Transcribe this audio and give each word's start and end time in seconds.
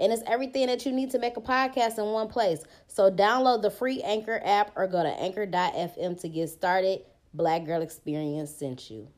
And 0.00 0.14
it's 0.14 0.22
everything 0.26 0.66
that 0.68 0.86
you 0.86 0.92
need 0.92 1.10
to 1.10 1.18
make 1.18 1.36
a 1.36 1.42
podcast 1.42 1.98
in 1.98 2.06
one 2.06 2.28
place. 2.28 2.64
So 2.86 3.10
download 3.10 3.60
the 3.60 3.70
free 3.70 4.00
Anchor 4.00 4.40
app 4.42 4.72
or 4.74 4.86
go 4.86 5.02
to 5.02 5.10
anchor.fm 5.10 6.18
to 6.22 6.28
get 6.28 6.48
started. 6.48 7.02
Black 7.34 7.66
Girl 7.66 7.82
Experience 7.82 8.50
sent 8.50 8.90
you. 8.90 9.08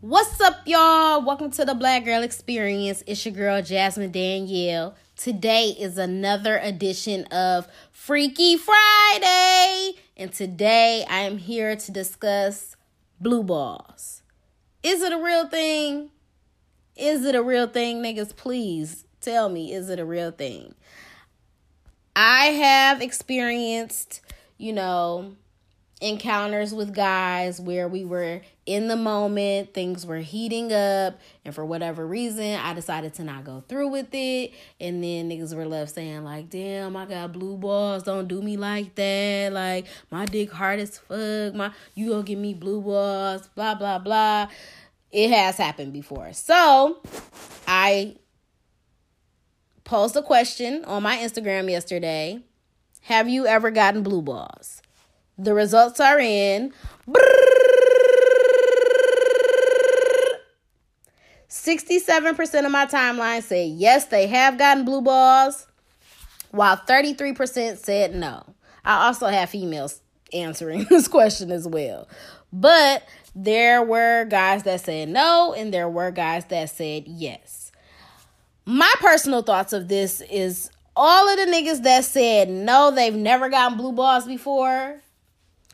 What's 0.00 0.40
up, 0.40 0.62
y'all? 0.64 1.22
Welcome 1.22 1.50
to 1.52 1.66
the 1.66 1.74
Black 1.74 2.06
Girl 2.06 2.22
Experience. 2.22 3.04
It's 3.06 3.26
your 3.26 3.34
girl, 3.34 3.60
Jasmine 3.60 4.10
Danielle. 4.10 4.94
Today 5.16 5.76
is 5.78 5.98
another 5.98 6.56
edition 6.56 7.24
of 7.26 7.68
Freaky 7.92 8.56
Friday. 8.56 9.92
And 10.16 10.32
today 10.32 11.04
I 11.08 11.20
am 11.20 11.36
here 11.36 11.76
to 11.76 11.92
discuss 11.92 12.74
blue 13.20 13.42
balls. 13.42 14.22
Is 14.82 15.02
it 15.02 15.12
a 15.12 15.22
real 15.22 15.46
thing? 15.46 16.10
Is 16.96 17.24
it 17.26 17.34
a 17.34 17.42
real 17.42 17.66
thing, 17.66 18.02
niggas? 18.02 18.34
Please 18.34 19.04
tell 19.24 19.48
me, 19.48 19.72
is 19.72 19.90
it 19.90 19.98
a 19.98 20.04
real 20.04 20.30
thing? 20.30 20.74
I 22.14 22.46
have 22.46 23.02
experienced, 23.02 24.20
you 24.56 24.72
know, 24.72 25.34
encounters 26.00 26.74
with 26.74 26.94
guys 26.94 27.60
where 27.60 27.88
we 27.88 28.04
were 28.04 28.42
in 28.66 28.88
the 28.88 28.96
moment, 28.96 29.72
things 29.74 30.04
were 30.04 30.18
heating 30.18 30.72
up, 30.72 31.18
and 31.44 31.54
for 31.54 31.64
whatever 31.64 32.06
reason, 32.06 32.56
I 32.56 32.74
decided 32.74 33.14
to 33.14 33.24
not 33.24 33.44
go 33.44 33.64
through 33.68 33.88
with 33.88 34.08
it. 34.12 34.52
And 34.80 35.02
then 35.02 35.30
niggas 35.30 35.54
were 35.54 35.66
left 35.66 35.94
saying, 35.94 36.24
like, 36.24 36.50
damn, 36.50 36.96
I 36.96 37.06
got 37.06 37.32
blue 37.32 37.56
balls, 37.56 38.02
don't 38.02 38.28
do 38.28 38.42
me 38.42 38.56
like 38.56 38.94
that. 38.96 39.52
Like, 39.52 39.86
my 40.10 40.24
dick 40.26 40.52
hard 40.52 40.80
as 40.80 40.98
fuck, 40.98 41.54
my 41.54 41.72
you 41.94 42.10
gonna 42.10 42.22
give 42.22 42.38
me 42.38 42.54
blue 42.54 42.80
balls, 42.80 43.48
blah 43.54 43.74
blah 43.74 43.98
blah. 43.98 44.48
It 45.10 45.30
has 45.30 45.56
happened 45.56 45.92
before. 45.92 46.32
So 46.32 46.98
I 47.66 48.16
posed 49.84 50.16
a 50.16 50.22
question 50.22 50.84
on 50.86 51.02
my 51.02 51.16
Instagram 51.18 51.70
yesterday. 51.70 52.40
Have 53.02 53.28
you 53.28 53.46
ever 53.46 53.70
gotten 53.70 54.02
blue 54.02 54.22
balls? 54.22 54.80
The 55.36 55.54
results 55.54 56.00
are 56.00 56.18
in. 56.18 56.72
Sixty-seven 61.48 62.34
percent 62.34 62.66
of 62.66 62.72
my 62.72 62.86
timeline 62.86 63.42
said 63.42 63.70
yes, 63.70 64.06
they 64.06 64.26
have 64.26 64.58
gotten 64.58 64.84
blue 64.84 65.02
balls, 65.02 65.66
while 66.50 66.76
thirty-three 66.76 67.32
percent 67.32 67.78
said 67.78 68.14
no. 68.14 68.44
I 68.84 69.06
also 69.06 69.28
have 69.28 69.50
females 69.50 70.00
answering 70.32 70.84
this 70.90 71.08
question 71.08 71.50
as 71.50 71.66
well, 71.66 72.08
but 72.52 73.04
there 73.34 73.82
were 73.82 74.24
guys 74.24 74.62
that 74.64 74.80
said 74.80 75.08
no, 75.08 75.54
and 75.56 75.72
there 75.72 75.88
were 75.88 76.10
guys 76.10 76.44
that 76.46 76.70
said 76.70 77.04
yes. 77.06 77.63
My 78.66 78.92
personal 78.98 79.42
thoughts 79.42 79.72
of 79.74 79.88
this 79.88 80.22
is 80.30 80.70
all 80.96 81.28
of 81.28 81.36
the 81.36 81.52
niggas 81.52 81.82
that 81.82 82.04
said 82.04 82.48
no, 82.48 82.90
they've 82.90 83.14
never 83.14 83.48
gotten 83.50 83.76
blue 83.76 83.92
balls 83.92 84.24
before 84.24 85.02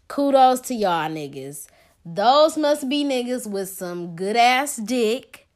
Kudos 0.09 0.61
to 0.63 0.75
y'all 0.75 1.09
niggas. 1.09 1.69
Those 2.05 2.57
must 2.57 2.89
be 2.89 3.05
niggas 3.05 3.49
with 3.49 3.69
some 3.69 4.17
good 4.17 4.37
ass 4.37 4.77
dick. 4.77 5.47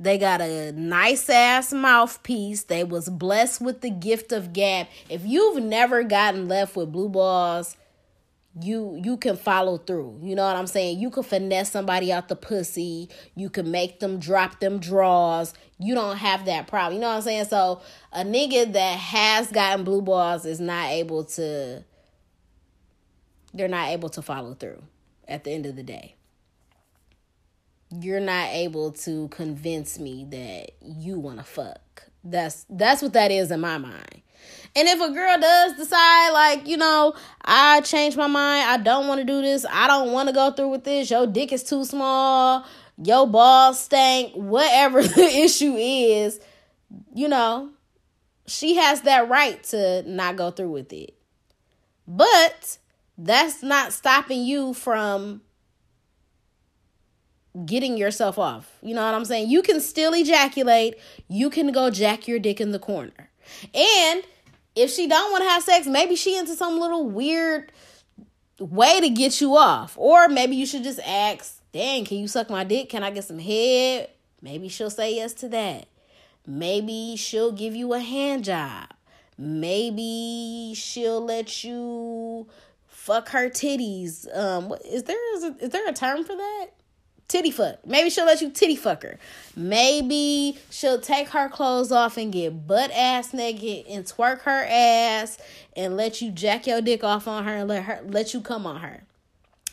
They 0.00 0.18
got 0.18 0.40
a 0.40 0.72
nice 0.72 1.30
ass 1.30 1.72
mouthpiece. 1.72 2.64
They 2.64 2.82
was 2.82 3.08
blessed 3.08 3.60
with 3.60 3.80
the 3.82 3.90
gift 3.90 4.32
of 4.32 4.52
gab. 4.52 4.88
If 5.08 5.24
you've 5.24 5.62
never 5.62 6.02
gotten 6.02 6.48
left 6.48 6.74
with 6.74 6.90
blue 6.90 7.08
balls, 7.08 7.76
you 8.60 9.00
you 9.02 9.16
can 9.16 9.36
follow 9.36 9.78
through. 9.78 10.18
You 10.22 10.34
know 10.34 10.44
what 10.44 10.56
I'm 10.56 10.66
saying? 10.66 10.98
You 10.98 11.10
can 11.10 11.22
finesse 11.22 11.70
somebody 11.70 12.12
out 12.12 12.28
the 12.28 12.36
pussy. 12.36 13.08
You 13.34 13.48
can 13.48 13.70
make 13.70 14.00
them 14.00 14.18
drop 14.18 14.60
them 14.60 14.78
draws. 14.78 15.54
You 15.78 15.94
don't 15.94 16.18
have 16.18 16.44
that 16.44 16.66
problem. 16.66 16.94
You 16.94 17.00
know 17.00 17.08
what 17.08 17.16
I'm 17.16 17.22
saying? 17.22 17.46
So 17.46 17.80
a 18.12 18.24
nigga 18.24 18.72
that 18.72 18.98
has 18.98 19.50
gotten 19.50 19.84
blue 19.84 20.02
balls 20.02 20.44
is 20.44 20.60
not 20.60 20.90
able 20.90 21.24
to 21.24 21.84
they're 23.54 23.68
not 23.68 23.88
able 23.88 24.08
to 24.10 24.22
follow 24.22 24.54
through 24.54 24.82
at 25.28 25.44
the 25.44 25.50
end 25.50 25.66
of 25.66 25.76
the 25.76 25.82
day. 25.82 26.16
You're 27.90 28.20
not 28.20 28.48
able 28.48 28.92
to 28.92 29.28
convince 29.28 29.98
me 29.98 30.26
that 30.30 30.72
you 30.82 31.18
want 31.18 31.38
to 31.38 31.44
fuck. 31.44 32.04
That's 32.24 32.66
that's 32.68 33.02
what 33.02 33.12
that 33.14 33.30
is 33.30 33.50
in 33.50 33.60
my 33.60 33.78
mind. 33.78 34.22
And 34.74 34.88
if 34.88 35.00
a 35.00 35.12
girl 35.12 35.38
does 35.38 35.76
decide, 35.76 36.30
like, 36.30 36.66
you 36.66 36.76
know, 36.76 37.14
I 37.44 37.82
changed 37.82 38.16
my 38.16 38.26
mind, 38.26 38.70
I 38.70 38.76
don't 38.78 39.06
want 39.06 39.20
to 39.20 39.24
do 39.24 39.42
this, 39.42 39.66
I 39.70 39.86
don't 39.86 40.12
want 40.12 40.28
to 40.28 40.34
go 40.34 40.50
through 40.50 40.70
with 40.70 40.84
this, 40.84 41.10
your 41.10 41.26
dick 41.26 41.52
is 41.52 41.62
too 41.62 41.84
small, 41.84 42.64
your 42.96 43.26
balls 43.26 43.80
stank, 43.80 44.32
whatever 44.34 45.02
the 45.02 45.24
issue 45.24 45.74
is, 45.76 46.40
you 47.14 47.28
know, 47.28 47.70
she 48.46 48.76
has 48.76 49.02
that 49.02 49.28
right 49.28 49.62
to 49.64 50.02
not 50.06 50.36
go 50.36 50.50
through 50.50 50.70
with 50.70 50.92
it. 50.92 51.14
But 52.06 52.78
that's 53.18 53.62
not 53.62 53.92
stopping 53.92 54.42
you 54.42 54.74
from 54.74 55.42
getting 57.66 57.96
yourself 57.96 58.38
off. 58.38 58.78
You 58.82 58.94
know 58.94 59.04
what 59.04 59.14
I'm 59.14 59.24
saying? 59.24 59.50
You 59.50 59.62
can 59.62 59.80
still 59.80 60.14
ejaculate. 60.14 60.96
You 61.28 61.50
can 61.50 61.70
go 61.72 61.90
jack 61.90 62.26
your 62.26 62.38
dick 62.38 62.60
in 62.60 62.72
the 62.72 62.78
corner. 62.78 63.30
And 63.74 64.22
if 64.74 64.90
she 64.90 65.06
don't 65.06 65.30
want 65.30 65.42
to 65.44 65.50
have 65.50 65.62
sex, 65.62 65.86
maybe 65.86 66.16
she 66.16 66.36
into 66.36 66.54
some 66.54 66.78
little 66.78 67.06
weird 67.06 67.72
way 68.58 69.00
to 69.00 69.08
get 69.08 69.40
you 69.40 69.56
off. 69.56 69.94
Or 69.96 70.28
maybe 70.28 70.56
you 70.56 70.66
should 70.66 70.84
just 70.84 71.00
ask, 71.06 71.60
dang, 71.72 72.04
can 72.04 72.18
you 72.18 72.28
suck 72.28 72.50
my 72.50 72.64
dick? 72.64 72.88
Can 72.88 73.02
I 73.02 73.10
get 73.10 73.24
some 73.24 73.38
head? 73.38 74.10
Maybe 74.40 74.68
she'll 74.68 74.90
say 74.90 75.14
yes 75.14 75.34
to 75.34 75.48
that. 75.50 75.86
Maybe 76.46 77.16
she'll 77.16 77.52
give 77.52 77.76
you 77.76 77.92
a 77.92 78.00
hand 78.00 78.44
job. 78.44 78.88
Maybe 79.38 80.74
she'll 80.76 81.24
let 81.24 81.64
you 81.64 82.48
fuck 82.86 83.30
her 83.30 83.48
titties. 83.48 84.26
Um, 84.36 84.74
is 84.84 85.04
there 85.04 85.36
is, 85.36 85.44
is 85.60 85.70
there 85.70 85.88
a 85.88 85.92
term 85.92 86.24
for 86.24 86.36
that? 86.36 86.68
Titty 87.32 87.50
fuck. 87.50 87.86
Maybe 87.86 88.10
she'll 88.10 88.26
let 88.26 88.42
you 88.42 88.50
titty 88.50 88.76
fuck 88.76 89.04
her. 89.04 89.18
Maybe 89.56 90.58
she'll 90.68 91.00
take 91.00 91.30
her 91.30 91.48
clothes 91.48 91.90
off 91.90 92.18
and 92.18 92.30
get 92.30 92.66
butt 92.66 92.90
ass 92.90 93.32
naked 93.32 93.86
and 93.88 94.04
twerk 94.04 94.42
her 94.42 94.66
ass 94.68 95.38
and 95.74 95.96
let 95.96 96.20
you 96.20 96.30
jack 96.30 96.66
your 96.66 96.82
dick 96.82 97.02
off 97.02 97.26
on 97.26 97.44
her 97.44 97.54
and 97.54 97.68
let 97.70 97.84
her 97.84 98.02
let 98.06 98.34
you 98.34 98.42
come 98.42 98.66
on 98.66 98.82
her. 98.82 99.04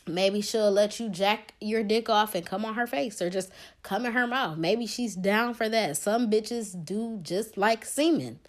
Maybe 0.08 0.40
she'll 0.40 0.72
let 0.72 1.02
you 1.02 1.10
jack 1.10 1.54
your 1.60 1.84
dick 1.84 2.08
off 2.08 2.34
and 2.34 2.46
come 2.46 2.64
on 2.64 2.76
her 2.76 2.88
face 2.88 3.22
or 3.22 3.30
just 3.30 3.52
come 3.84 4.06
in 4.06 4.14
her 4.14 4.26
mouth. 4.26 4.58
Maybe 4.58 4.88
she's 4.88 5.14
down 5.14 5.54
for 5.54 5.68
that. 5.68 5.98
Some 5.98 6.32
bitches 6.32 6.86
do 6.86 7.20
just 7.22 7.58
like 7.58 7.84
semen. 7.84 8.40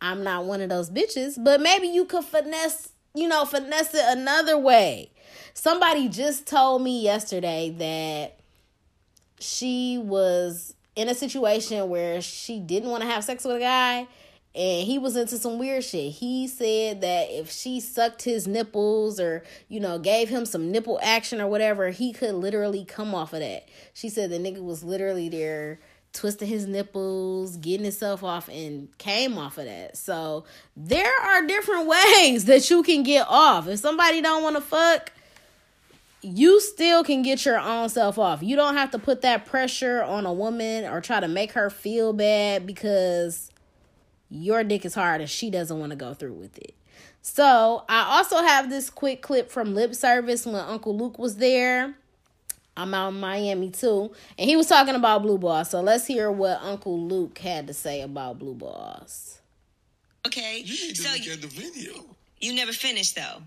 I'm 0.00 0.22
not 0.22 0.44
one 0.44 0.60
of 0.60 0.68
those 0.68 0.88
bitches, 0.88 1.34
but 1.42 1.60
maybe 1.60 1.88
you 1.88 2.04
could 2.04 2.24
finesse 2.24 2.90
you 3.12 3.26
know, 3.26 3.44
finesse 3.44 3.92
it 3.92 4.04
another 4.06 4.56
way. 4.56 5.10
Somebody 5.52 6.08
just 6.08 6.46
told 6.46 6.82
me 6.82 7.02
yesterday 7.02 7.74
that 7.78 8.38
she 9.42 9.98
was 9.98 10.74
in 10.94 11.08
a 11.08 11.14
situation 11.14 11.88
where 11.88 12.20
she 12.20 12.60
didn't 12.60 12.90
want 12.90 13.02
to 13.02 13.08
have 13.08 13.24
sex 13.24 13.44
with 13.44 13.56
a 13.56 13.60
guy 13.60 14.06
and 14.54 14.86
he 14.86 14.98
was 14.98 15.16
into 15.16 15.38
some 15.38 15.58
weird 15.58 15.82
shit. 15.82 16.12
He 16.12 16.46
said 16.46 17.00
that 17.00 17.30
if 17.30 17.50
she 17.50 17.80
sucked 17.80 18.22
his 18.22 18.46
nipples 18.46 19.18
or, 19.18 19.44
you 19.68 19.80
know, 19.80 19.98
gave 19.98 20.28
him 20.28 20.44
some 20.44 20.70
nipple 20.70 21.00
action 21.02 21.40
or 21.40 21.46
whatever, 21.46 21.90
he 21.90 22.12
could 22.12 22.34
literally 22.34 22.84
come 22.84 23.14
off 23.14 23.32
of 23.32 23.40
that. 23.40 23.68
She 23.94 24.10
said 24.10 24.30
the 24.30 24.38
nigga 24.38 24.62
was 24.62 24.84
literally 24.84 25.30
there 25.30 25.80
twisting 26.12 26.48
his 26.48 26.66
nipples, 26.66 27.56
getting 27.56 27.84
himself 27.84 28.22
off, 28.22 28.50
and 28.50 28.96
came 28.98 29.38
off 29.38 29.56
of 29.56 29.64
that. 29.64 29.96
So 29.96 30.44
there 30.76 31.12
are 31.22 31.46
different 31.46 31.86
ways 32.16 32.44
that 32.44 32.68
you 32.68 32.82
can 32.82 33.02
get 33.02 33.26
off. 33.28 33.66
If 33.66 33.78
somebody 33.78 34.20
don't 34.20 34.42
want 34.42 34.56
to 34.56 34.62
fuck, 34.62 35.12
you 36.22 36.60
still 36.60 37.02
can 37.02 37.22
get 37.22 37.44
your 37.44 37.58
own 37.58 37.88
self 37.88 38.18
off. 38.18 38.42
You 38.42 38.56
don't 38.56 38.76
have 38.76 38.92
to 38.92 38.98
put 38.98 39.22
that 39.22 39.44
pressure 39.44 40.02
on 40.02 40.24
a 40.24 40.32
woman 40.32 40.84
or 40.84 41.00
try 41.00 41.20
to 41.20 41.28
make 41.28 41.52
her 41.52 41.68
feel 41.68 42.12
bad 42.12 42.66
because 42.66 43.50
your 44.30 44.62
dick 44.64 44.84
is 44.84 44.94
hard 44.94 45.20
and 45.20 45.28
she 45.28 45.50
doesn't 45.50 45.78
want 45.78 45.90
to 45.90 45.96
go 45.96 46.14
through 46.14 46.34
with 46.34 46.56
it. 46.58 46.74
So 47.22 47.84
I 47.88 48.16
also 48.16 48.42
have 48.42 48.70
this 48.70 48.88
quick 48.88 49.20
clip 49.20 49.50
from 49.50 49.74
lip 49.74 49.94
service 49.94 50.46
when 50.46 50.56
Uncle 50.56 50.96
Luke 50.96 51.18
was 51.18 51.36
there. 51.36 51.94
I'm 52.76 52.94
out 52.94 53.12
in 53.12 53.20
Miami 53.20 53.70
too. 53.70 54.12
And 54.38 54.48
he 54.48 54.56
was 54.56 54.66
talking 54.66 54.94
about 54.94 55.22
blue 55.22 55.38
balls. 55.38 55.70
So 55.70 55.80
let's 55.80 56.06
hear 56.06 56.30
what 56.30 56.60
Uncle 56.62 56.98
Luke 57.00 57.38
had 57.38 57.66
to 57.66 57.74
say 57.74 58.00
about 58.00 58.38
blue 58.38 58.54
balls. 58.54 59.40
Okay. 60.26 60.62
You 60.64 60.86
need 60.86 60.96
to 60.96 61.02
so 61.02 61.12
look 61.12 61.26
you, 61.26 61.32
at 61.32 61.42
the 61.42 61.48
video. 61.48 61.92
you 62.40 62.54
never 62.54 62.72
finished 62.72 63.16
though. 63.16 63.42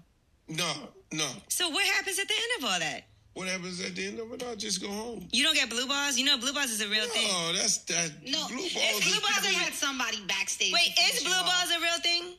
No, 0.48 0.72
no. 1.12 1.28
So 1.50 1.70
what 1.70 1.86
happens 1.86 2.20
at 2.20 2.28
the 2.28 2.34
end 2.34 2.64
of 2.64 2.72
all 2.72 2.80
that? 2.80 3.04
What 3.34 3.50
happens 3.50 3.84
at 3.84 3.96
the 3.96 4.08
end 4.08 4.20
of 4.20 4.32
it? 4.32 4.44
I'll 4.44 4.56
just 4.56 4.82
go 4.82 4.88
home. 4.88 5.28
You 5.32 5.44
don't 5.44 5.56
get 5.56 5.70
blue 5.70 5.86
balls. 5.88 6.18
You 6.18 6.26
know, 6.26 6.38
blue 6.38 6.54
balls 6.54 6.72
is 6.72 6.80
a 6.80 6.88
real 6.88 7.06
thing. 7.08 7.28
Oh, 7.30 7.52
that's 7.54 7.80
that. 7.80 8.12
No, 8.24 8.48
blue 8.48 8.58
balls. 8.58 9.04
blue 9.04 9.20
balls. 9.20 9.42
They 9.44 9.54
had 9.54 9.74
somebody 9.74 10.24
backstage. 10.26 10.72
Wait, 10.72 10.96
is 11.12 11.22
blue 11.22 11.34
balls 11.34 11.70
a 11.76 11.82
real 11.82 12.00
thing? 12.02 12.36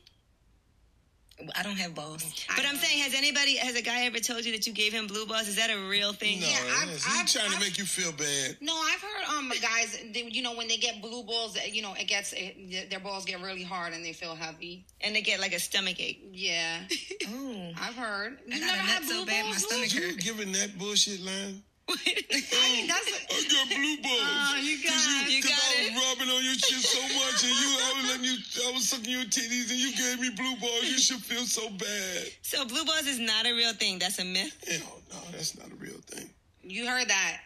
I 1.55 1.61
don't 1.63 1.77
have 1.77 1.93
balls. 1.93 2.23
But 2.55 2.65
I'm 2.65 2.77
saying, 2.77 2.99
has 3.03 3.13
anybody, 3.13 3.57
has 3.57 3.75
a 3.75 3.81
guy 3.81 4.05
ever 4.05 4.17
told 4.19 4.43
you 4.43 4.51
that 4.53 4.65
you 4.65 4.73
gave 4.73 4.91
him 4.91 5.05
blue 5.05 5.25
balls? 5.27 5.47
Is 5.47 5.55
that 5.57 5.69
a 5.69 5.77
real 5.87 6.11
thing? 6.13 6.39
No, 6.41 6.47
Yeah, 6.47 6.57
I've- 6.81 6.91
yes, 6.91 7.05
I've- 7.07 7.21
he's 7.21 7.33
trying 7.33 7.49
to 7.51 7.55
I've- 7.57 7.63
make 7.65 7.77
you 7.77 7.85
feel 7.85 8.11
bad. 8.11 8.57
No, 8.59 8.75
I've 8.75 8.99
heard 9.01 9.23
um 9.37 9.51
guys, 9.61 9.97
they, 10.13 10.23
you 10.31 10.41
know, 10.41 10.55
when 10.55 10.67
they 10.67 10.77
get 10.77 10.99
blue 11.01 11.23
balls, 11.23 11.55
you 11.71 11.81
know, 11.83 11.93
it 11.93 12.05
gets 12.05 12.33
it, 12.35 12.89
their 12.89 12.99
balls 12.99 13.25
get 13.25 13.39
really 13.41 13.63
hard 13.63 13.93
and 13.93 14.03
they 14.03 14.13
feel 14.13 14.35
heavy. 14.35 14.85
And 15.01 15.15
they 15.15 15.21
get 15.21 15.39
like 15.39 15.53
a 15.53 15.59
stomach 15.59 15.99
ache. 15.99 16.21
Yeah, 16.31 16.79
Oh. 17.27 17.71
I've 17.81 17.95
heard. 17.95 18.39
You 18.47 18.55
I 18.55 18.59
got 18.59 18.65
never 18.67 18.77
a 18.79 18.81
had 18.81 19.01
nut 19.01 19.09
so 19.09 19.15
blue 19.17 19.25
bad 19.27 19.45
my 19.45 19.51
balls, 19.51 19.61
Lou? 19.63 19.67
stomach 19.69 19.93
You 19.93 20.01
hurt. 20.13 20.17
giving 20.19 20.51
that 20.53 20.77
bullshit 20.77 21.19
line? 21.21 21.63
I 21.89 21.93
mean, 22.05 22.87
that's 22.87 23.07
I 23.31 23.47
got 23.47 23.67
blue 23.69 23.97
balls. 24.03 24.19
Oh, 24.19 24.59
you 24.61 24.83
got 24.83 24.91
Cause 24.91 25.07
it. 25.07 25.31
You 25.31 25.41
cause 25.41 25.51
got 25.51 25.61
I 25.63 25.81
it. 25.81 25.93
was 25.93 26.03
rubbing 26.03 26.29
on 26.35 26.43
your 26.43 26.53
shit 26.55 26.83
so 26.83 27.01
much, 27.01 27.43
and 27.43 27.53
you, 27.55 27.69
I 27.79 27.93
was 27.95 28.05
letting 28.09 28.25
you, 28.25 28.37
I 28.67 28.71
was 28.73 28.89
sucking 28.89 29.09
your 29.11 29.23
titties, 29.23 29.71
and 29.71 29.79
you 29.79 29.95
gave 29.95 30.19
me 30.19 30.29
blue 30.35 30.55
balls. 30.59 30.83
You 30.83 30.97
should 30.99 31.21
feel 31.23 31.45
so 31.45 31.69
bad. 31.69 32.27
So 32.41 32.65
blue 32.65 32.83
balls 32.83 33.07
is 33.07 33.19
not 33.19 33.45
a 33.45 33.53
real 33.53 33.73
thing. 33.73 33.99
That's 33.99 34.19
a 34.19 34.25
myth. 34.25 34.53
Hell 34.67 34.99
no, 35.11 35.17
that's 35.31 35.57
not 35.57 35.67
a 35.71 35.75
real 35.75 35.99
thing. 36.07 36.29
you 36.63 36.87
heard 36.87 37.07
that. 37.07 37.37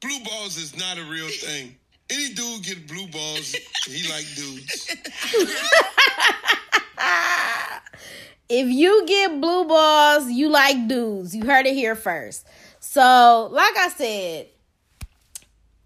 Blue 0.00 0.20
balls 0.24 0.56
is 0.56 0.76
not 0.78 0.98
a 0.98 1.04
real 1.04 1.28
thing. 1.28 1.74
Any 2.08 2.34
dude 2.34 2.62
get 2.62 2.86
blue 2.86 3.08
balls, 3.08 3.52
he 3.86 4.08
like 4.08 4.26
dudes. 4.36 4.94
if 8.48 8.68
you 8.68 9.04
get 9.06 9.40
blue 9.40 9.64
balls, 9.66 10.30
you 10.30 10.48
like 10.48 10.86
dudes. 10.86 11.34
You 11.34 11.44
heard 11.44 11.66
it 11.66 11.74
here 11.74 11.96
first. 11.96 12.46
So, 12.88 13.48
like 13.50 13.76
I 13.76 13.88
said, 13.88 14.46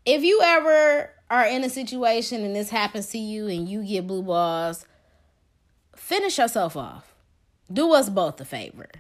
if 0.05 0.23
you 0.23 0.41
ever 0.44 1.11
are 1.31 1.47
in 1.47 1.64
a 1.64 1.70
situation 1.70 2.44
and 2.44 2.55
this 2.55 2.70
happens 2.70 3.08
to 3.08 3.19
you 3.19 3.49
and 3.49 3.69
you 3.69 3.82
get 3.82 4.06
blue 4.06 4.23
balls, 4.23 4.87
finish 5.97 6.38
yourself 6.38 6.76
off. 6.76 7.12
Do 7.73 7.94
us 7.94 8.11
both 8.11 8.41
a 8.41 8.44
favor. 8.44 8.91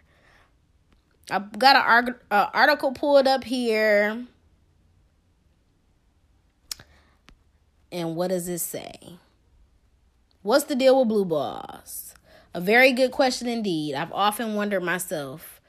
I've 1.30 1.56
got 1.56 1.76
an 1.76 2.14
article 2.30 2.92
pulled 2.92 3.28
up 3.28 3.44
here. 3.44 4.24
And 7.92 8.16
what 8.16 8.28
does 8.28 8.48
it 8.48 8.60
say? 8.60 9.18
What's 10.42 10.64
the 10.64 10.74
deal 10.74 10.98
with 10.98 11.08
blue 11.08 11.26
balls? 11.26 12.14
A 12.54 12.60
very 12.60 12.92
good 12.92 13.12
question 13.12 13.46
indeed. 13.46 13.94
I've 13.94 14.12
often 14.12 14.54
wondered 14.54 14.82
myself. 14.82 15.59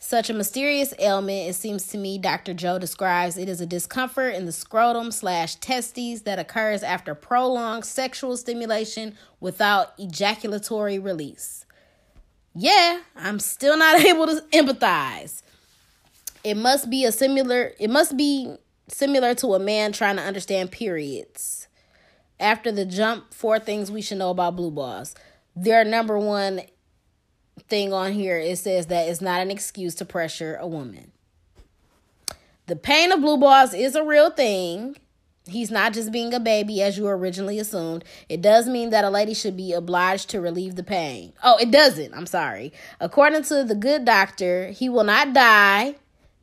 Such 0.00 0.30
a 0.30 0.34
mysterious 0.34 0.94
ailment, 1.00 1.48
it 1.48 1.54
seems 1.54 1.88
to 1.88 1.98
me, 1.98 2.18
Dr. 2.18 2.54
Joe 2.54 2.78
describes 2.78 3.36
it 3.36 3.48
as 3.48 3.60
a 3.60 3.66
discomfort 3.66 4.34
in 4.34 4.46
the 4.46 4.52
scrotum 4.52 5.10
slash 5.10 5.56
testes 5.56 6.22
that 6.22 6.38
occurs 6.38 6.84
after 6.84 7.16
prolonged 7.16 7.84
sexual 7.84 8.36
stimulation 8.36 9.16
without 9.40 9.98
ejaculatory 9.98 11.00
release. 11.00 11.66
Yeah, 12.54 13.00
I'm 13.16 13.40
still 13.40 13.76
not 13.76 14.00
able 14.04 14.26
to 14.26 14.44
empathize. 14.52 15.42
It 16.44 16.56
must 16.56 16.88
be 16.88 17.04
a 17.04 17.10
similar 17.10 17.72
it 17.80 17.90
must 17.90 18.16
be 18.16 18.54
similar 18.86 19.34
to 19.34 19.54
a 19.54 19.58
man 19.58 19.92
trying 19.92 20.16
to 20.16 20.22
understand 20.22 20.70
periods 20.70 21.68
after 22.40 22.70
the 22.70 22.84
jump, 22.84 23.34
four 23.34 23.58
things 23.58 23.90
we 23.90 24.00
should 24.00 24.18
know 24.18 24.30
about 24.30 24.56
blue 24.56 24.70
balls. 24.70 25.14
Their 25.56 25.84
number 25.84 26.18
one 26.18 26.62
thing 27.68 27.92
on 27.92 28.12
here 28.12 28.38
it 28.38 28.58
says 28.58 28.86
that 28.86 29.08
it's 29.08 29.20
not 29.20 29.40
an 29.40 29.50
excuse 29.50 29.94
to 29.96 30.04
pressure 30.04 30.56
a 30.60 30.66
woman. 30.66 31.12
The 32.66 32.76
pain 32.76 33.12
of 33.12 33.20
blue 33.20 33.38
balls 33.38 33.72
is 33.72 33.94
a 33.94 34.04
real 34.04 34.30
thing. 34.30 34.96
He's 35.46 35.70
not 35.70 35.94
just 35.94 36.12
being 36.12 36.34
a 36.34 36.40
baby 36.40 36.82
as 36.82 36.98
you 36.98 37.06
originally 37.08 37.58
assumed. 37.58 38.04
It 38.28 38.42
does 38.42 38.68
mean 38.68 38.90
that 38.90 39.04
a 39.04 39.10
lady 39.10 39.32
should 39.32 39.56
be 39.56 39.72
obliged 39.72 40.28
to 40.30 40.40
relieve 40.40 40.76
the 40.76 40.82
pain. 40.82 41.32
Oh, 41.42 41.56
it 41.56 41.70
doesn't. 41.70 42.12
I'm 42.12 42.26
sorry. 42.26 42.72
According 43.00 43.44
to 43.44 43.64
the 43.64 43.74
good 43.74 44.04
doctor, 44.04 44.68
he 44.68 44.90
will 44.90 45.04
not 45.04 45.32
die 45.32 45.94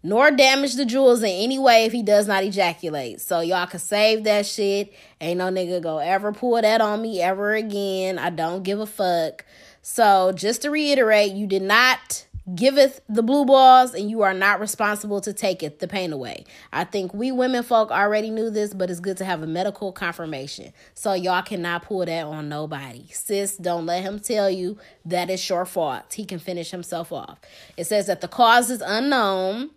nor 0.05 0.29
damage 0.29 0.75
the 0.75 0.85
jewels 0.85 1.23
in 1.23 1.29
any 1.29 1.57
way 1.57 1.85
if 1.85 1.91
he 1.91 2.03
does 2.03 2.27
not 2.27 2.43
ejaculate. 2.43 3.19
So 3.19 3.39
y'all 3.39 3.65
can 3.65 3.79
save 3.79 4.23
that 4.25 4.45
shit. 4.45 4.93
Ain't 5.19 5.39
no 5.39 5.45
nigga 5.45 5.81
go 5.81 5.97
ever 5.97 6.31
pull 6.31 6.61
that 6.61 6.79
on 6.79 7.01
me 7.01 7.23
ever 7.23 7.55
again. 7.55 8.19
I 8.19 8.29
don't 8.29 8.61
give 8.61 8.79
a 8.79 8.85
fuck. 8.85 9.43
So 9.87 10.31
just 10.31 10.63
to 10.63 10.71
reiterate, 10.71 11.33
you 11.33 11.45
did 11.45 11.61
not 11.61 12.25
giveth 12.55 13.01
the 13.07 13.21
blue 13.21 13.45
balls 13.45 13.93
and 13.93 14.09
you 14.09 14.23
are 14.23 14.33
not 14.33 14.59
responsible 14.59 15.21
to 15.21 15.31
take 15.31 15.61
it 15.61 15.77
the 15.77 15.87
pain 15.87 16.11
away. 16.11 16.45
I 16.73 16.85
think 16.85 17.13
we 17.13 17.31
women 17.31 17.61
folk 17.61 17.91
already 17.91 18.31
knew 18.31 18.49
this, 18.49 18.73
but 18.73 18.89
it's 18.89 18.99
good 18.99 19.17
to 19.17 19.25
have 19.25 19.43
a 19.43 19.47
medical 19.47 19.91
confirmation. 19.91 20.73
So 20.95 21.13
y'all 21.13 21.43
cannot 21.43 21.83
pull 21.83 22.03
that 22.03 22.25
on 22.25 22.49
nobody. 22.49 23.05
Sis, 23.11 23.57
don't 23.57 23.85
let 23.85 24.01
him 24.01 24.19
tell 24.19 24.49
you 24.49 24.79
that 25.05 25.29
it's 25.29 25.47
your 25.47 25.67
fault. 25.67 26.15
He 26.15 26.25
can 26.25 26.39
finish 26.39 26.71
himself 26.71 27.11
off. 27.11 27.37
It 27.77 27.85
says 27.85 28.07
that 28.07 28.21
the 28.21 28.27
cause 28.27 28.71
is 28.71 28.81
unknown 28.81 29.69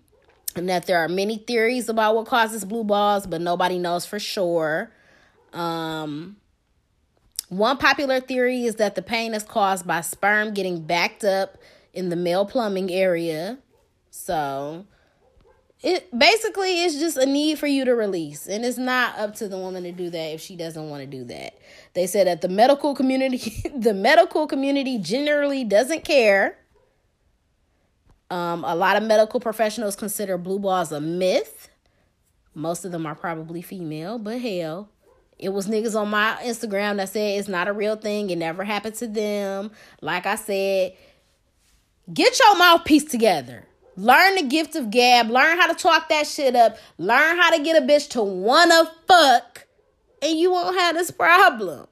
and 0.57 0.71
that 0.71 0.87
there 0.87 1.01
are 1.01 1.09
many 1.09 1.37
theories 1.37 1.91
about 1.91 2.17
what 2.17 2.25
causes 2.25 2.65
blue 2.65 2.85
balls, 2.85 3.27
but 3.27 3.43
nobody 3.43 3.79
knows 3.79 4.07
for 4.07 4.19
sure. 4.19 4.91
Um, 5.53 6.37
one 7.49 7.79
popular 7.79 8.21
theory 8.21 8.65
is 8.65 8.77
that 8.77 8.95
the 8.95 9.03
pain 9.03 9.35
is 9.35 9.43
caused 9.43 9.87
by 9.87 10.03
sperm 10.03 10.55
getting 10.55 10.83
backed 10.83 11.25
up 11.25 11.59
in 11.93 12.11
the 12.11 12.17
male 12.17 12.45
plumbing 12.45 12.91
area. 12.91 13.59
So, 14.11 14.87
it 15.83 16.17
basically 16.17 16.81
is 16.81 16.99
just 16.99 17.17
a 17.17 17.27
need 17.27 17.59
for 17.59 17.69
you 17.69 17.85
to 17.85 17.93
release, 17.93 18.49
and 18.49 18.65
it's 18.65 18.79
not 18.79 19.17
up 19.19 19.37
to 19.37 19.49
the 19.49 19.57
woman 19.57 19.85
to 19.85 19.93
do 19.93 20.11
that 20.11 20.35
if 20.35 20.41
she 20.41 20.57
doesn't 20.57 20.91
want 20.91 21.03
to 21.03 21.07
do 21.07 21.25
that. 21.25 21.57
They 21.95 22.07
said 22.07 22.27
that 22.27 22.41
the 22.41 22.49
medical 22.49 22.95
community, 22.95 23.63
the 23.77 23.95
medical 23.95 24.47
community 24.47 24.99
generally 24.99 25.65
doesn't 25.65 26.05
care. 26.05 26.59
Um, 28.31 28.65
a 28.65 28.75
lot 28.75 28.97
of 28.97 29.05
medical 29.05 29.41
professionals 29.41 29.97
consider 29.97 30.37
blue 30.37 30.59
balls 30.59 30.93
a 30.93 31.01
myth. 31.01 31.71
Most 32.55 32.85
of 32.85 32.91
them 32.91 33.07
are 33.07 33.15
probably 33.15 33.63
female, 33.63 34.19
but 34.19 34.41
hell, 34.41 34.91
it 35.39 35.51
was 35.51 35.69
niggas 35.69 35.99
on 35.99 36.11
my 36.11 36.37
Instagram 36.43 36.97
that 36.97 37.11
said 37.11 37.39
it's 37.39 37.49
not 37.49 37.69
a 37.69 37.73
real 37.73 37.97
thing. 37.97 38.31
It 38.31 38.39
never 38.39 38.65
happened 38.65 38.97
to 38.97 39.07
them. 39.07 39.71
Like 40.01 40.27
I 40.27 40.35
said, 40.35 40.95
get 42.13 42.39
your 42.39 42.59
mouthpiece 42.59 43.05
together. 43.05 43.65
Learn 43.97 44.37
the 44.37 44.43
gift 44.43 44.77
of 44.77 44.91
gab. 44.91 45.29
Learn 45.31 45.59
how 45.59 45.67
to 45.67 45.75
talk 45.75 46.09
that 46.09 46.27
shit 46.27 46.55
up. 46.55 46.77
Learn 46.99 47.37
how 47.37 47.51
to 47.57 47.63
get 47.63 47.81
a 47.81 47.87
bitch 47.87 48.09
to 48.11 48.23
wanna 48.23 48.91
fuck, 49.07 49.67
and 50.23 50.39
you 50.39 50.53
won't 50.53 50.79
have 50.79 50.95
this 50.95 51.11
problem. 51.11 51.87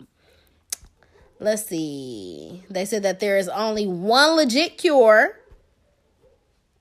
Let's 1.39 1.67
see. 1.67 2.65
They 2.71 2.85
said 2.85 3.03
that 3.03 3.21
there 3.21 3.37
is 3.37 3.49
only 3.49 3.87
one 3.87 4.37
legit 4.37 4.79
cure 4.79 5.39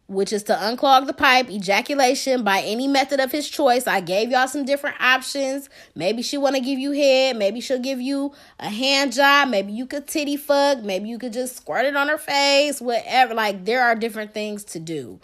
which 0.07 0.31
is 0.31 0.43
to 0.43 0.53
unclog 0.53 1.07
the 1.07 1.13
pipe, 1.13 1.49
ejaculation 1.49 2.43
by 2.43 2.61
any 2.61 2.87
method 2.87 3.19
of 3.19 3.31
his 3.31 3.49
choice. 3.49 3.87
I 3.87 4.01
gave 4.01 4.29
y'all 4.29 4.47
some 4.47 4.63
different 4.63 5.01
options. 5.01 5.69
Maybe 5.95 6.21
she 6.21 6.37
want 6.37 6.55
to 6.55 6.61
give 6.61 6.77
you 6.77 6.91
head. 6.91 7.37
Maybe 7.37 7.59
she'll 7.59 7.79
give 7.79 7.99
you 7.99 8.33
a 8.59 8.69
hand 8.69 9.13
job. 9.13 9.49
Maybe 9.49 9.73
you 9.73 9.87
could 9.87 10.07
titty 10.07 10.37
fuck. 10.37 10.83
Maybe 10.83 11.09
you 11.09 11.17
could 11.17 11.33
just 11.33 11.57
squirt 11.57 11.85
it 11.85 11.95
on 11.95 12.07
her 12.07 12.19
face. 12.19 12.79
Whatever. 12.79 13.33
Like 13.33 13.65
there 13.65 13.83
are 13.83 13.95
different 13.95 14.33
things 14.33 14.63
to 14.65 14.79
do. 14.79 15.19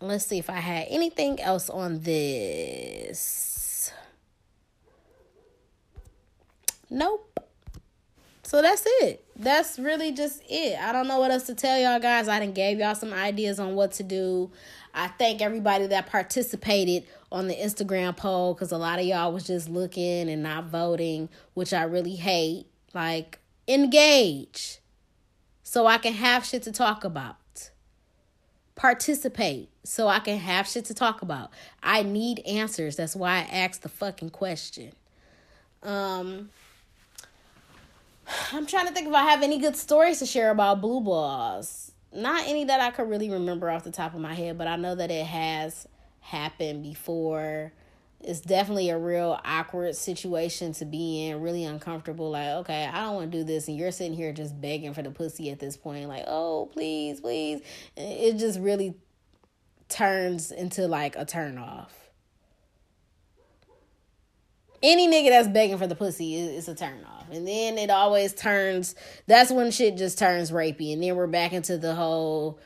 Let's 0.00 0.26
see 0.26 0.38
if 0.38 0.48
I 0.48 0.60
had 0.60 0.86
anything 0.90 1.40
else 1.40 1.68
on 1.68 2.00
this. 2.00 3.92
Nope. 6.88 7.27
So 8.48 8.62
that's 8.62 8.84
it. 9.02 9.22
That's 9.36 9.78
really 9.78 10.10
just 10.10 10.42
it. 10.48 10.80
I 10.80 10.90
don't 10.90 11.06
know 11.06 11.20
what 11.20 11.30
else 11.30 11.42
to 11.48 11.54
tell 11.54 11.78
y'all 11.78 12.00
guys. 12.00 12.28
I 12.28 12.40
didn't 12.40 12.54
gave 12.54 12.78
y'all 12.78 12.94
some 12.94 13.12
ideas 13.12 13.60
on 13.60 13.74
what 13.74 13.92
to 13.92 14.02
do. 14.02 14.50
I 14.94 15.08
thank 15.08 15.42
everybody 15.42 15.86
that 15.88 16.06
participated 16.06 17.04
on 17.30 17.48
the 17.48 17.54
Instagram 17.54 18.16
poll 18.16 18.54
because 18.54 18.72
a 18.72 18.78
lot 18.78 19.00
of 19.00 19.04
y'all 19.04 19.34
was 19.34 19.46
just 19.46 19.68
looking 19.68 20.30
and 20.30 20.42
not 20.42 20.64
voting, 20.64 21.28
which 21.52 21.74
I 21.74 21.82
really 21.82 22.14
hate. 22.16 22.64
Like, 22.94 23.38
engage 23.68 24.78
so 25.62 25.86
I 25.86 25.98
can 25.98 26.14
have 26.14 26.46
shit 26.46 26.62
to 26.62 26.72
talk 26.72 27.04
about. 27.04 27.36
Participate 28.76 29.68
so 29.84 30.08
I 30.08 30.20
can 30.20 30.38
have 30.38 30.66
shit 30.66 30.86
to 30.86 30.94
talk 30.94 31.20
about. 31.20 31.50
I 31.82 32.02
need 32.02 32.40
answers. 32.46 32.96
That's 32.96 33.14
why 33.14 33.40
I 33.40 33.58
asked 33.58 33.82
the 33.82 33.90
fucking 33.90 34.30
question. 34.30 34.92
Um, 35.82 36.48
I'm 38.52 38.66
trying 38.66 38.86
to 38.86 38.92
think 38.92 39.08
if 39.08 39.14
I 39.14 39.30
have 39.30 39.42
any 39.42 39.58
good 39.58 39.76
stories 39.76 40.18
to 40.20 40.26
share 40.26 40.50
about 40.50 40.80
blue 40.80 41.00
balls. 41.00 41.92
Not 42.12 42.46
any 42.46 42.64
that 42.64 42.80
I 42.80 42.90
could 42.90 43.08
really 43.08 43.30
remember 43.30 43.70
off 43.70 43.84
the 43.84 43.90
top 43.90 44.14
of 44.14 44.20
my 44.20 44.34
head, 44.34 44.58
but 44.58 44.66
I 44.66 44.76
know 44.76 44.94
that 44.94 45.10
it 45.10 45.26
has 45.26 45.86
happened 46.20 46.82
before. 46.82 47.72
it's 48.20 48.40
definitely 48.40 48.90
a 48.90 48.98
real 48.98 49.38
awkward 49.44 49.94
situation 49.94 50.72
to 50.72 50.84
be 50.84 51.26
in, 51.26 51.40
really 51.40 51.64
uncomfortable. 51.64 52.30
Like, 52.30 52.48
okay, 52.58 52.86
I 52.86 53.02
don't 53.02 53.14
want 53.14 53.32
to 53.32 53.38
do 53.38 53.44
this, 53.44 53.68
and 53.68 53.76
you're 53.76 53.92
sitting 53.92 54.14
here 54.14 54.32
just 54.32 54.60
begging 54.60 54.92
for 54.92 55.02
the 55.02 55.10
pussy 55.10 55.50
at 55.50 55.60
this 55.60 55.76
point, 55.76 56.08
like, 56.08 56.24
oh, 56.26 56.68
please, 56.72 57.20
please. 57.20 57.60
It 57.96 58.38
just 58.38 58.58
really 58.58 58.94
turns 59.88 60.50
into 60.50 60.86
like 60.88 61.16
a 61.16 61.24
turn 61.24 61.58
off. 61.58 62.07
Any 64.82 65.08
nigga 65.08 65.30
that's 65.30 65.48
begging 65.48 65.78
for 65.78 65.86
the 65.86 65.94
pussy 65.94 66.36
is, 66.36 66.68
a 66.68 66.74
turn 66.74 67.04
off. 67.04 67.26
And 67.32 67.46
then 67.46 67.78
it 67.78 67.90
always 67.90 68.32
turns, 68.32 68.94
that's 69.26 69.50
when 69.50 69.70
shit 69.70 69.96
just 69.96 70.18
turns 70.18 70.50
rapey. 70.50 70.92
And 70.92 71.02
then 71.02 71.16
we're 71.16 71.26
back 71.26 71.52
into 71.52 71.78
the 71.78 71.94
whole 71.94 72.60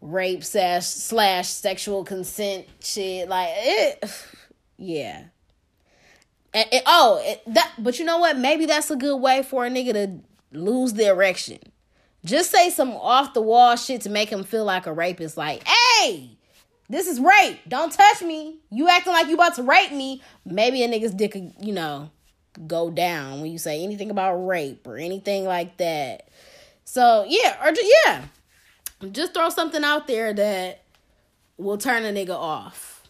rape 0.00 0.44
slash, 0.44 0.86
slash 0.86 1.48
sexual 1.48 2.04
consent 2.04 2.66
shit. 2.80 3.28
Like, 3.28 3.50
it 3.52 4.26
yeah. 4.78 5.24
And, 6.54 6.66
oh, 6.86 7.20
it, 7.22 7.42
that. 7.54 7.72
But 7.78 7.98
you 7.98 8.06
know 8.06 8.18
what? 8.18 8.38
Maybe 8.38 8.64
that's 8.64 8.90
a 8.90 8.96
good 8.96 9.16
way 9.16 9.42
for 9.42 9.66
a 9.66 9.70
nigga 9.70 9.92
to 9.92 10.20
lose 10.58 10.94
the 10.94 11.08
erection. 11.08 11.58
Just 12.24 12.50
say 12.50 12.70
some 12.70 12.92
off 12.92 13.34
the 13.34 13.42
wall 13.42 13.76
shit 13.76 14.00
to 14.02 14.10
make 14.10 14.30
him 14.30 14.44
feel 14.44 14.64
like 14.64 14.86
a 14.86 14.92
rapist. 14.92 15.36
Like, 15.36 15.62
hey, 15.66 16.37
this 16.88 17.06
is 17.06 17.20
rape. 17.20 17.60
Don't 17.68 17.92
touch 17.92 18.22
me. 18.22 18.58
You 18.70 18.88
acting 18.88 19.12
like 19.12 19.28
you 19.28 19.34
about 19.34 19.54
to 19.56 19.62
rape 19.62 19.92
me. 19.92 20.22
Maybe 20.44 20.82
a 20.82 20.88
nigga's 20.88 21.12
dick, 21.12 21.34
you 21.34 21.72
know, 21.72 22.10
go 22.66 22.90
down 22.90 23.40
when 23.40 23.50
you 23.50 23.58
say 23.58 23.82
anything 23.82 24.10
about 24.10 24.36
rape 24.36 24.86
or 24.86 24.96
anything 24.96 25.44
like 25.44 25.76
that. 25.76 26.28
So 26.84 27.26
yeah, 27.28 27.56
or 27.62 27.74
yeah, 28.06 28.24
just 29.12 29.34
throw 29.34 29.50
something 29.50 29.84
out 29.84 30.06
there 30.06 30.32
that 30.32 30.82
will 31.58 31.76
turn 31.76 32.04
a 32.04 32.12
nigga 32.12 32.34
off. 32.34 33.02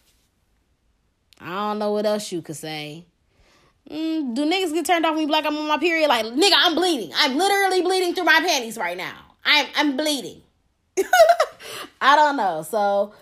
I 1.39 1.55
don't 1.69 1.79
know 1.79 1.93
what 1.93 2.05
else 2.05 2.31
you 2.31 2.41
could 2.41 2.57
say. 2.57 3.05
Mm, 3.89 4.35
do 4.35 4.45
niggas 4.45 4.73
get 4.73 4.85
turned 4.85 5.05
off 5.05 5.13
when 5.13 5.21
you 5.21 5.27
black? 5.27 5.45
I'm 5.45 5.55
on 5.55 5.67
my 5.67 5.77
period? 5.77 6.09
Like, 6.09 6.25
nigga, 6.25 6.53
I'm 6.55 6.75
bleeding. 6.75 7.11
I'm 7.15 7.37
literally 7.37 7.81
bleeding 7.81 8.13
through 8.13 8.25
my 8.25 8.39
panties 8.45 8.77
right 8.77 8.97
now. 8.97 9.15
I'm 9.45 9.67
I'm 9.75 9.97
bleeding. 9.97 10.41
I 12.01 12.15
don't 12.15 12.35
know. 12.35 12.63
So 12.69 13.13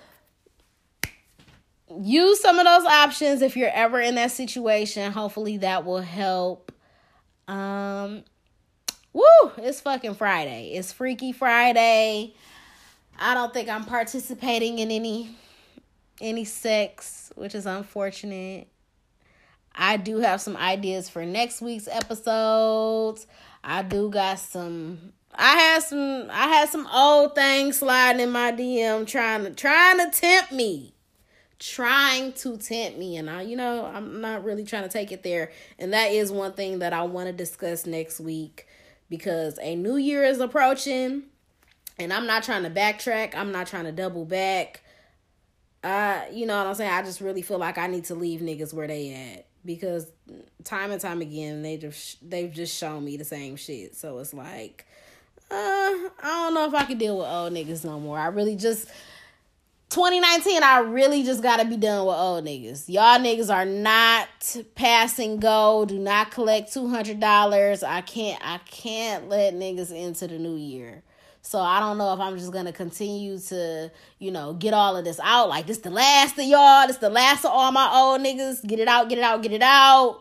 use 2.01 2.41
some 2.41 2.59
of 2.59 2.65
those 2.65 2.85
options 2.85 3.41
if 3.41 3.55
you're 3.55 3.71
ever 3.73 3.99
in 3.99 4.15
that 4.15 4.31
situation. 4.31 5.11
Hopefully 5.11 5.57
that 5.57 5.85
will 5.85 6.01
help. 6.01 6.71
Um 7.47 8.23
Woo! 9.13 9.51
It's 9.57 9.81
fucking 9.81 10.13
Friday. 10.13 10.73
It's 10.75 10.93
Freaky 10.93 11.31
Friday. 11.31 12.35
I 13.17 13.33
don't 13.33 13.51
think 13.51 13.67
I'm 13.67 13.83
participating 13.83 14.77
in 14.79 14.91
any 14.91 15.35
any 16.21 16.45
sex, 16.45 17.31
which 17.35 17.55
is 17.55 17.65
unfortunate. 17.65 18.67
I 19.73 19.97
do 19.97 20.17
have 20.17 20.41
some 20.41 20.57
ideas 20.57 21.09
for 21.09 21.25
next 21.25 21.61
week's 21.61 21.87
episodes. 21.87 23.27
I 23.63 23.81
do 23.83 24.09
got 24.09 24.39
some 24.39 25.13
I 25.33 25.53
had 25.55 25.83
some 25.83 26.27
I 26.31 26.47
had 26.47 26.69
some 26.69 26.87
old 26.87 27.35
things 27.35 27.79
sliding 27.79 28.21
in 28.21 28.31
my 28.31 28.51
DM 28.51 29.07
trying 29.07 29.43
to 29.45 29.51
trying 29.51 29.97
to 29.97 30.11
tempt 30.11 30.51
me. 30.51 30.93
Trying 31.59 32.33
to 32.33 32.57
tempt 32.57 32.99
me 32.99 33.17
and 33.17 33.29
I 33.29 33.41
you 33.41 33.55
know, 33.55 33.85
I'm 33.85 34.21
not 34.21 34.43
really 34.43 34.63
trying 34.63 34.83
to 34.83 34.89
take 34.89 35.11
it 35.11 35.23
there. 35.23 35.51
And 35.79 35.93
that 35.93 36.11
is 36.11 36.31
one 36.31 36.53
thing 36.53 36.79
that 36.79 36.93
I 36.93 37.03
want 37.03 37.27
to 37.27 37.33
discuss 37.33 37.85
next 37.85 38.19
week 38.19 38.67
because 39.09 39.57
a 39.61 39.75
new 39.75 39.97
year 39.97 40.23
is 40.23 40.39
approaching 40.39 41.23
and 41.99 42.13
I'm 42.13 42.27
not 42.27 42.43
trying 42.43 42.63
to 42.63 42.69
backtrack. 42.69 43.35
I'm 43.35 43.51
not 43.51 43.67
trying 43.67 43.85
to 43.85 43.91
double 43.91 44.25
back. 44.25 44.81
I, 45.83 46.29
you 46.31 46.45
know 46.45 46.57
what 46.57 46.67
I'm 46.67 46.75
saying? 46.75 46.91
I 46.91 47.01
just 47.03 47.21
really 47.21 47.41
feel 47.41 47.59
like 47.59 47.77
I 47.77 47.87
need 47.87 48.05
to 48.05 48.15
leave 48.15 48.41
niggas 48.41 48.73
where 48.73 48.87
they 48.87 49.13
at 49.13 49.47
because 49.65 50.11
time 50.63 50.91
and 50.91 51.01
time 51.01 51.21
again 51.21 51.61
they 51.61 51.77
just 51.77 52.17
they've 52.27 52.51
just 52.51 52.75
shown 52.75 53.03
me 53.03 53.17
the 53.17 53.25
same 53.25 53.55
shit. 53.55 53.95
So 53.95 54.19
it's 54.19 54.33
like, 54.33 54.85
uh, 55.49 55.53
I 55.53 56.09
don't 56.23 56.53
know 56.53 56.67
if 56.67 56.73
I 56.73 56.85
can 56.85 56.97
deal 56.97 57.17
with 57.17 57.27
old 57.27 57.53
niggas 57.53 57.85
no 57.85 57.99
more. 57.99 58.17
I 58.17 58.27
really 58.27 58.55
just 58.55 58.87
2019, 59.89 60.63
I 60.63 60.79
really 60.79 61.23
just 61.23 61.41
gotta 61.41 61.63
be 61.63 61.77
done 61.77 62.05
with 62.05 62.15
old 62.17 62.43
niggas. 62.43 62.89
Y'all 62.89 63.19
niggas 63.19 63.53
are 63.53 63.63
not 63.63 64.27
passing 64.75 65.39
go. 65.39 65.85
Do 65.85 65.97
not 65.97 66.29
collect 66.31 66.73
two 66.73 66.89
hundred 66.89 67.21
dollars. 67.21 67.83
I 67.83 68.01
can't. 68.01 68.41
I 68.45 68.57
can't 68.69 69.29
let 69.29 69.53
niggas 69.53 69.91
into 69.91 70.27
the 70.27 70.37
new 70.37 70.55
year. 70.55 71.03
So 71.41 71.59
I 71.59 71.79
don't 71.79 71.97
know 71.97 72.13
if 72.13 72.19
I'm 72.19 72.37
just 72.37 72.51
gonna 72.51 72.73
continue 72.73 73.39
to, 73.39 73.89
you 74.19 74.31
know, 74.31 74.53
get 74.53 74.73
all 74.73 74.97
of 74.97 75.05
this 75.05 75.21
out. 75.23 75.47
Like 75.47 75.67
this 75.67 75.77
the 75.77 75.89
last 75.89 76.37
of 76.37 76.43
y'all, 76.43 76.85
this 76.87 76.97
the 76.97 77.09
last 77.09 77.45
of 77.45 77.51
all 77.51 77.71
my 77.71 77.89
old 77.93 78.19
niggas. 78.19 78.67
Get 78.67 78.79
it 78.79 78.89
out, 78.89 79.07
get 79.07 79.19
it 79.19 79.23
out, 79.23 79.41
get 79.41 79.53
it 79.53 79.61
out. 79.61 80.19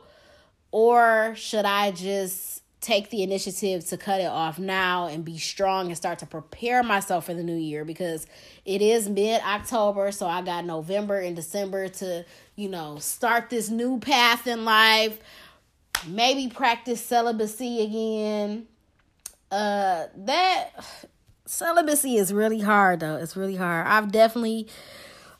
Or 0.70 1.34
should 1.36 1.64
I 1.64 1.90
just 1.90 2.62
take 2.86 3.10
the 3.10 3.24
initiative 3.24 3.84
to 3.84 3.96
cut 3.96 4.20
it 4.20 4.28
off 4.28 4.60
now 4.60 5.08
and 5.08 5.24
be 5.24 5.36
strong 5.38 5.88
and 5.88 5.96
start 5.96 6.20
to 6.20 6.26
prepare 6.26 6.84
myself 6.84 7.26
for 7.26 7.34
the 7.34 7.42
new 7.42 7.56
year 7.56 7.84
because 7.84 8.28
it 8.64 8.80
is 8.80 9.08
mid 9.08 9.42
October, 9.42 10.12
so 10.12 10.26
I 10.28 10.40
got 10.42 10.64
November 10.64 11.18
and 11.18 11.34
December 11.34 11.88
to, 11.88 12.24
you 12.54 12.68
know, 12.68 12.98
start 12.98 13.50
this 13.50 13.70
new 13.70 13.98
path 13.98 14.46
in 14.46 14.64
life. 14.64 15.18
Maybe 16.06 16.48
practice 16.48 17.04
celibacy 17.04 17.82
again. 17.82 18.68
Uh 19.50 20.06
that 20.18 20.70
celibacy 21.44 22.16
is 22.16 22.32
really 22.32 22.60
hard 22.60 23.00
though. 23.00 23.16
It's 23.16 23.36
really 23.36 23.56
hard. 23.56 23.88
I've 23.88 24.12
definitely 24.12 24.68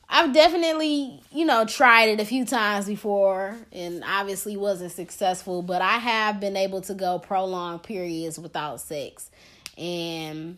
I've 0.09 0.33
definitely, 0.33 1.21
you 1.31 1.45
know, 1.45 1.65
tried 1.65 2.09
it 2.09 2.19
a 2.21 2.25
few 2.25 2.45
times 2.45 2.85
before 2.85 3.57
and 3.73 4.03
obviously 4.05 4.55
wasn't 4.55 4.93
successful, 4.93 5.61
but 5.61 5.81
I 5.81 5.97
have 5.97 6.39
been 6.39 6.55
able 6.55 6.81
to 6.81 6.93
go 6.93 7.19
prolonged 7.19 7.83
periods 7.83 8.39
without 8.39 8.79
sex. 8.79 9.29
And 9.77 10.57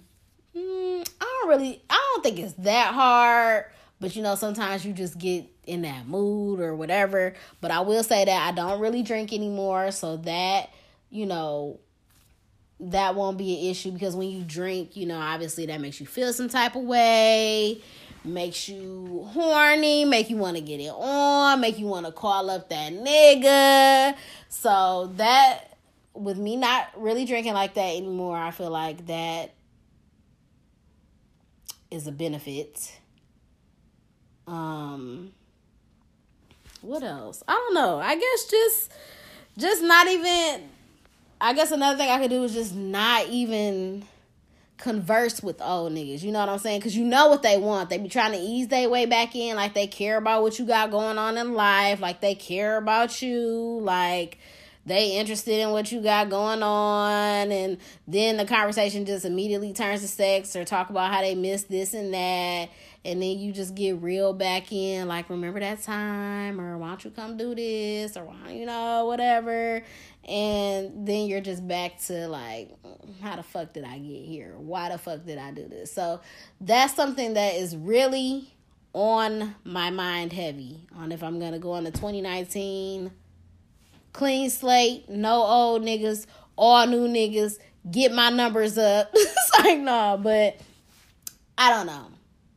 mm, 0.56 1.10
I 1.20 1.40
don't 1.42 1.50
really 1.50 1.82
I 1.90 2.12
don't 2.14 2.24
think 2.24 2.40
it's 2.40 2.54
that 2.60 2.94
hard, 2.94 3.66
but 4.00 4.16
you 4.16 4.22
know, 4.22 4.36
sometimes 4.36 4.86
you 4.86 4.94
just 4.94 5.18
get 5.18 5.46
in 5.66 5.82
that 5.82 6.08
mood 6.08 6.60
or 6.60 6.76
whatever. 6.76 7.34
But 7.60 7.72
I 7.72 7.80
will 7.80 8.04
say 8.04 8.26
that 8.26 8.48
I 8.48 8.52
don't 8.52 8.80
really 8.80 9.02
drink 9.02 9.34
anymore, 9.34 9.92
so 9.92 10.18
that, 10.18 10.70
you 11.10 11.26
know, 11.26 11.80
that 12.82 13.16
won't 13.16 13.38
be 13.38 13.60
an 13.60 13.72
issue 13.72 13.92
because 13.92 14.16
when 14.16 14.30
you 14.30 14.44
drink, 14.44 14.96
you 14.96 15.06
know, 15.06 15.18
obviously 15.20 15.66
that 15.66 15.82
makes 15.82 16.00
you 16.00 16.06
feel 16.06 16.32
some 16.34 16.50
type 16.50 16.76
of 16.76 16.84
way, 16.84 17.82
makes 18.30 18.70
you 18.70 19.28
horny, 19.34 20.06
make 20.06 20.30
you 20.30 20.38
want 20.38 20.58
to 20.58 20.62
get 20.62 20.80
it 20.80 20.90
on, 20.90 21.60
make 21.60 21.78
you 21.78 21.86
want 21.86 22.06
to 22.06 22.12
call 22.12 22.50
up 22.50 22.70
that 22.70 22.94
nigga. 22.94 24.16
So 24.50 25.12
that 25.16 25.78
with 26.14 26.38
me 26.38 26.56
not 26.56 26.90
really 26.96 27.26
drinking 27.26 27.54
like 27.54 27.74
that 27.76 27.96
anymore, 27.96 28.38
I 28.38 28.52
feel 28.52 28.70
like 28.70 29.06
that 29.08 29.54
is 31.92 32.08
a 32.08 32.12
benefit. 32.12 33.00
Um 34.48 35.34
what 36.82 37.04
else? 37.04 37.44
I 37.48 37.54
don't 37.54 37.74
know. 37.74 38.00
I 38.00 38.16
guess 38.16 38.46
just 38.50 38.92
just 39.58 39.84
not 39.84 40.08
even 40.08 40.70
I 41.42 41.54
guess 41.54 41.72
another 41.72 41.98
thing 41.98 42.10
I 42.10 42.20
could 42.20 42.30
do 42.30 42.44
is 42.44 42.54
just 42.54 42.76
not 42.76 43.28
even 43.28 44.04
converse 44.80 45.44
with 45.44 45.62
old 45.62 45.94
niggas. 45.94 46.24
You 46.24 46.32
know 46.32 46.40
what 46.40 46.50
I'm 46.50 46.58
saying? 46.58 46.80
Because 46.80 46.96
you 46.96 47.04
know 47.06 47.28
what 47.28 47.44
they 47.44 47.58
want. 47.58 47.90
They 47.90 47.98
be 47.98 48.10
trying 48.10 48.32
to 48.32 48.40
ease 48.40 48.70
their 48.70 48.90
way 48.90 49.06
back 49.06 49.36
in, 49.36 49.56
like 49.56 49.74
they 49.74 49.88
care 49.88 50.18
about 50.18 50.42
what 50.42 50.58
you 50.58 50.66
got 50.66 50.90
going 50.90 51.18
on 51.18 51.38
in 51.38 51.54
life, 51.54 52.00
like 52.00 52.22
they 52.22 52.34
care 52.34 52.78
about 52.78 53.22
you, 53.22 53.80
like 53.82 54.40
they 54.86 55.18
interested 55.18 55.60
in 55.60 55.72
what 55.72 55.92
you 55.92 56.02
got 56.02 56.30
going 56.30 56.64
on. 56.64 57.52
And 57.52 57.78
then 58.08 58.38
the 58.38 58.46
conversation 58.46 59.06
just 59.06 59.26
immediately 59.26 59.74
turns 59.74 60.02
to 60.02 60.08
sex 60.08 60.56
or 60.56 60.66
talk 60.66 60.90
about 60.90 61.14
how 61.14 61.22
they 61.22 61.36
miss 61.36 61.64
this 61.64 61.94
and 61.94 62.14
that. 62.14 62.70
And 63.06 63.22
then 63.22 63.40
you 63.40 63.52
just 63.52 63.76
get 63.76 64.02
real 64.02 64.34
back 64.34 64.72
in. 64.72 65.08
Like 65.08 65.30
remember 65.30 65.60
that 65.60 65.84
time? 65.84 66.60
Or 66.60 66.78
why 66.78 66.88
don't 66.88 67.04
you 67.04 67.12
come 67.12 67.38
do 67.38 67.54
this? 67.54 68.16
Or 68.18 68.26
why 68.26 68.52
you 68.52 68.66
know 68.66 69.06
whatever 69.06 69.84
and 70.30 71.08
then 71.08 71.26
you're 71.26 71.42
just 71.42 71.68
back 71.68 72.00
to 72.02 72.28
like 72.28 72.70
how 73.22 73.36
the 73.36 73.44
fuck 73.44 73.74
did 73.74 73.84
i 73.84 73.98
get 73.98 74.26
here? 74.26 74.54
Why 74.58 74.90
the 74.90 75.00
fuck 75.00 75.26
did 75.26 75.40
i 75.40 75.52
do 75.52 75.68
this? 75.68 75.92
So 75.92 76.22
that's 76.62 76.94
something 76.94 77.34
that 77.34 77.56
is 77.56 77.76
really 77.76 78.54
on 78.94 79.56
my 79.64 79.90
mind 79.90 80.34
heavy 80.34 80.88
on 80.96 81.12
if 81.12 81.22
i'm 81.22 81.40
gonna 81.40 81.60
go 81.60 81.76
into 81.76 81.92
2019 81.92 83.12
clean 84.14 84.50
slate 84.50 85.08
no 85.08 85.44
old 85.44 85.84
niggas 85.84 86.26
all 86.56 86.88
new 86.88 87.08
niggas 87.08 87.60
get 87.90 88.12
my 88.12 88.30
numbers 88.30 88.78
up. 88.78 89.12
It's 89.16 89.52
like 89.60 89.80
no 89.80 90.20
but 90.22 90.60
i 91.58 91.70
don't 91.70 91.88
know. 91.88 92.08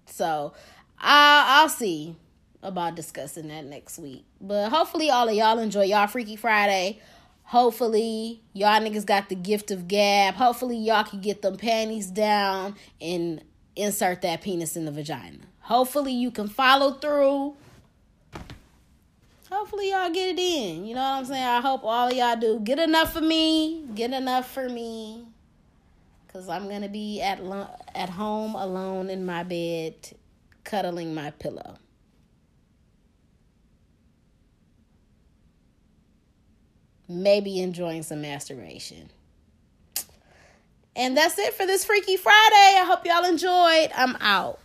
So 0.07 0.53
i'll, 0.99 1.63
I'll 1.63 1.69
see 1.69 2.17
about 2.63 2.95
discussing 2.95 3.49
that 3.49 3.65
next 3.65 3.99
week. 3.99 4.25
But 4.41 4.71
hopefully 4.71 5.11
all 5.11 5.29
of 5.29 5.35
y'all 5.35 5.59
enjoy 5.59 5.85
y'all 5.85 6.07
freaky 6.07 6.37
friday 6.37 7.01
Hopefully, 7.45 8.41
y'all 8.55 8.81
niggas 8.81 9.05
got 9.05 9.29
the 9.29 9.35
gift 9.35 9.71
of 9.71 9.87
gab. 9.89 10.35
Hopefully, 10.35 10.77
y'all 10.77 11.05
can 11.05 11.21
get 11.21 11.43
them 11.43 11.57
panties 11.57 12.07
down 12.07 12.75
and 13.01 13.43
insert 13.77 14.23
that 14.23 14.41
penis 14.43 14.77
in 14.77 14.85
the 14.87 14.91
vagina. 14.91 15.39
Hopefully, 15.61 16.13
you 16.13 16.31
can 16.31 16.49
follow 16.49 16.93
through. 16.93 17.55
hopefully 19.51 19.91
y'all 19.91 20.11
get 20.11 20.31
it 20.31 20.39
in. 20.39 20.87
You 20.87 20.95
know 20.95 21.03
what 21.03 21.19
I'm 21.19 21.25
saying? 21.27 21.45
I 21.45 21.61
hope 21.61 21.85
all 21.85 22.11
y'all 22.11 22.37
do. 22.37 22.59
Get 22.61 22.79
enough 22.79 23.13
for 23.13 23.21
me. 23.21 23.85
Get 23.95 24.13
enough 24.13 24.51
for 24.51 24.69
me. 24.69 25.27
Cause 26.33 26.49
I'm 26.49 26.67
gonna 26.67 26.89
be 26.89 27.21
at 27.21 27.45
lo- 27.45 27.69
at 27.95 28.09
home 28.09 28.55
alone 28.55 29.11
in 29.11 29.27
my 29.27 29.43
bed, 29.43 29.95
cuddling 30.65 31.15
my 31.15 31.31
pillow. 31.33 31.77
Maybe 37.09 37.61
enjoying 37.61 38.03
some 38.03 38.23
masturbation. 38.23 39.11
And 40.95 41.17
that's 41.17 41.39
it 41.39 41.55
for 41.55 41.67
this 41.67 41.85
Freaky 41.85 42.17
Friday. 42.17 42.79
I 42.79 42.85
hope 42.87 43.07
y'all 43.07 43.25
enjoyed. 43.25 43.91
I'm 43.97 44.17
out. 44.21 44.61